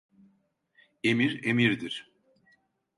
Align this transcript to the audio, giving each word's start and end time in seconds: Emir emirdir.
Emir 1.03 1.39
emirdir. 1.43 2.11